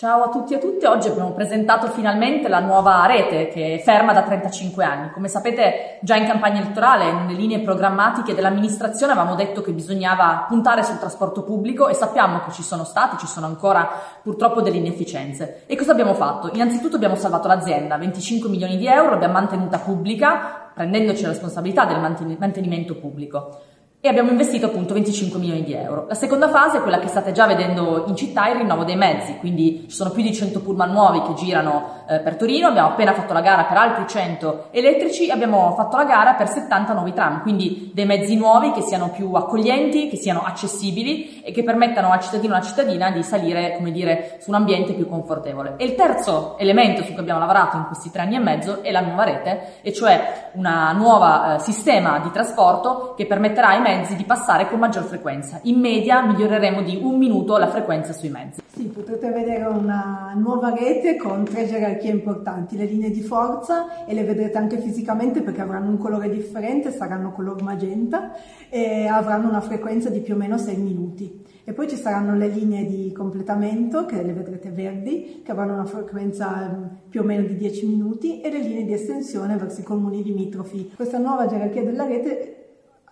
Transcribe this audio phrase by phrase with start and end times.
[0.00, 3.78] Ciao a tutti e a tutte, oggi abbiamo presentato finalmente la nuova rete che è
[3.80, 5.10] ferma da 35 anni.
[5.10, 10.84] Come sapete già in campagna elettorale, nelle linee programmatiche dell'amministrazione avevamo detto che bisognava puntare
[10.84, 13.90] sul trasporto pubblico e sappiamo che ci sono state, ci sono ancora
[14.22, 15.64] purtroppo delle inefficienze.
[15.66, 16.48] E cosa abbiamo fatto?
[16.50, 22.00] Innanzitutto abbiamo salvato l'azienda, 25 milioni di euro, l'abbiamo mantenuta pubblica, prendendoci la responsabilità del
[22.38, 23.58] mantenimento pubblico
[24.02, 26.06] e abbiamo investito appunto 25 milioni di euro.
[26.08, 29.36] La seconda fase è quella che state già vedendo in città, il rinnovo dei mezzi,
[29.36, 33.12] quindi ci sono più di 100 pullman nuovi che girano eh, per Torino, abbiamo appena
[33.12, 37.42] fatto la gara per altri 100 elettrici, abbiamo fatto la gara per 70 nuovi tram,
[37.42, 42.20] quindi dei mezzi nuovi che siano più accoglienti, che siano accessibili e che permettano al
[42.20, 45.74] cittadino o alla cittadina di salire, come dire, su un ambiente più confortevole.
[45.76, 48.90] E il terzo elemento su cui abbiamo lavorato in questi tre anni e mezzo è
[48.90, 54.16] la nuova rete, e cioè un nuovo eh, sistema di trasporto che permetterà ai mezzi
[54.16, 55.60] di passare con maggior frequenza.
[55.62, 58.60] In media miglioreremo di un minuto la frequenza sui mezzi.
[58.66, 64.14] Sì, potrete vedere una nuova rete con tre gerarchie importanti, le linee di forza e
[64.14, 68.32] le vedrete anche fisicamente perché avranno un colore differente, saranno color magenta
[68.68, 71.44] e avranno una frequenza di più o meno 6 minuti.
[71.64, 75.84] E poi ci saranno le linee di completamento, che le vedrete verdi, che avranno una
[75.84, 79.84] frequenza mm, più o meno di 10 minuti, e le linee di estensione verso i
[79.84, 80.90] comuni limitrofi.
[80.96, 82.60] Questa nuova gerarchia della rete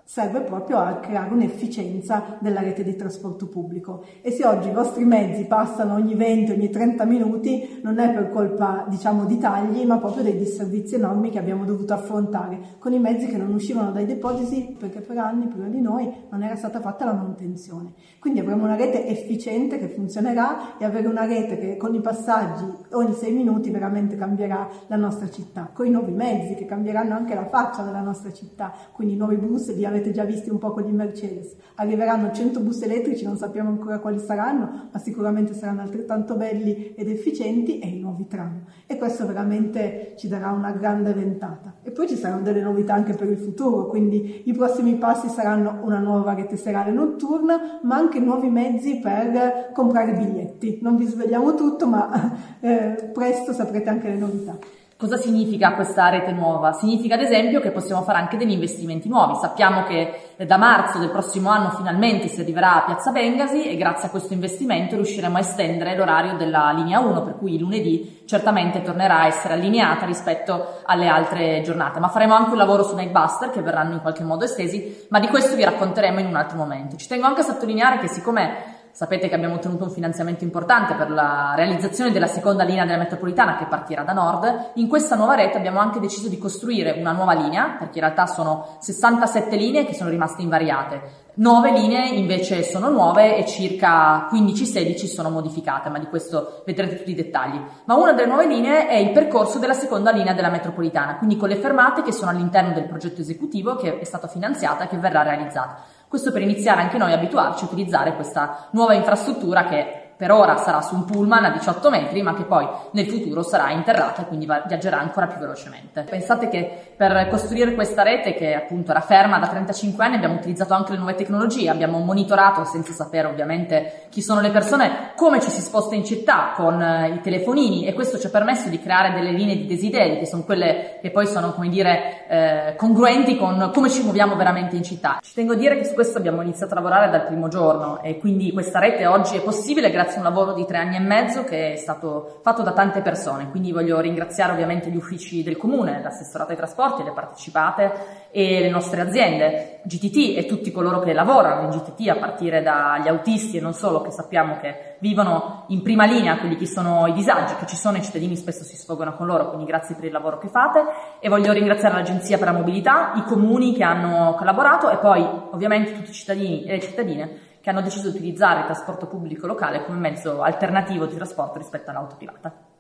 [0.09, 4.07] serve proprio a creare un'efficienza della rete di trasporto pubblico.
[4.23, 8.31] E se oggi i vostri mezzi passano ogni 20, ogni 30 minuti, non è per
[8.31, 12.99] colpa, diciamo, di tagli, ma proprio dei disservizi enormi che abbiamo dovuto affrontare con i
[12.99, 16.81] mezzi che non uscivano dai depositi perché per anni, prima di noi, non era stata
[16.81, 17.93] fatta la manutenzione.
[18.19, 22.65] Quindi avremo una rete efficiente che funzionerà e avere una rete che con i passaggi
[22.93, 27.35] ogni 6 minuti veramente cambierà la nostra città, con i nuovi mezzi che cambieranno anche
[27.35, 30.71] la faccia della nostra città, quindi i nuovi bus di avete già visti un po'
[30.71, 31.55] con gli Mercedes.
[31.75, 37.09] Arriveranno 100 bus elettrici, non sappiamo ancora quali saranno, ma sicuramente saranno altrettanto belli ed
[37.09, 38.65] efficienti e i nuovi tram.
[38.87, 41.75] E questo veramente ci darà una grande ventata.
[41.83, 45.81] E poi ci saranno delle novità anche per il futuro, quindi i prossimi passi saranno
[45.83, 50.79] una nuova rete serale notturna, ma anche nuovi mezzi per comprare biglietti.
[50.81, 54.59] Non vi svegliamo tutto, ma eh, presto saprete anche le novità.
[54.99, 56.73] Cosa significa questa rete nuova?
[56.73, 59.37] Significa ad esempio che possiamo fare anche degli investimenti nuovi.
[59.37, 64.09] Sappiamo che da marzo del prossimo anno finalmente si arriverà a Piazza Bengasi e grazie
[64.09, 69.21] a questo investimento riusciremo a estendere l'orario della linea 1, per cui lunedì certamente tornerà
[69.21, 72.01] a essere allineata rispetto alle altre giornate.
[72.01, 75.29] Ma faremo anche un lavoro su Nightbuster che verranno in qualche modo estesi, ma di
[75.29, 76.97] questo vi racconteremo in un altro momento.
[76.97, 81.11] Ci tengo anche a sottolineare che siccome Sapete che abbiamo ottenuto un finanziamento importante per
[81.11, 84.71] la realizzazione della seconda linea della metropolitana che partirà da nord.
[84.75, 88.27] In questa nuova rete abbiamo anche deciso di costruire una nuova linea, perché in realtà
[88.27, 91.27] sono 67 linee che sono rimaste invariate.
[91.39, 97.13] 9 linee invece sono nuove e circa 15-16 sono modificate, ma di questo vedrete tutti
[97.13, 97.61] i dettagli.
[97.85, 101.49] Ma una delle nuove linee è il percorso della seconda linea della metropolitana, quindi con
[101.49, 105.23] le fermate che sono all'interno del progetto esecutivo che è stato finanziata e che verrà
[105.23, 105.79] realizzata.
[106.09, 110.57] Questo per iniziare anche noi a abituarci a utilizzare questa nuova infrastruttura che per ora
[110.57, 114.27] sarà su un pullman a 18 metri, ma che poi nel futuro sarà interrata e
[114.27, 116.03] quindi viaggerà ancora più velocemente.
[116.03, 120.75] Pensate che per costruire questa rete, che appunto era ferma da 35 anni, abbiamo utilizzato
[120.75, 125.51] anche le nuove tecnologie, abbiamo monitorato, senza sapere ovviamente chi sono le persone, come ci
[125.51, 129.15] si sposta in città con eh, i telefonini e questo ci ha permesso di creare
[129.15, 133.71] delle linee di desideri, che sono quelle che poi sono, come dire, eh, congruenti con
[133.73, 135.21] come ci muoviamo veramente in città.
[135.23, 138.19] Ci tengo a dire che su questo abbiamo iniziato a lavorare dal primo giorno e
[138.19, 141.01] quindi questa rete oggi è possibile grazie grazie a un lavoro di tre anni e
[141.01, 143.51] mezzo che è stato fatto da tante persone.
[143.51, 148.71] Quindi voglio ringraziare ovviamente gli uffici del comune, l'assessorato ai trasporti, le partecipate e le
[148.71, 153.61] nostre aziende, GTT e tutti coloro che lavorano in GTT, a partire dagli autisti e
[153.61, 157.67] non solo, che sappiamo che vivono in prima linea quelli che sono i disagi che
[157.67, 160.49] ci sono, i cittadini spesso si sfogano con loro, quindi grazie per il lavoro che
[160.49, 160.85] fate
[161.21, 165.93] e voglio ringraziare l'Agenzia per la Mobilità, i comuni che hanno collaborato e poi ovviamente
[165.93, 169.85] tutti i cittadini e le cittadine che hanno deciso di utilizzare il trasporto pubblico locale
[169.85, 172.78] come mezzo alternativo di trasporto rispetto all'auto privata.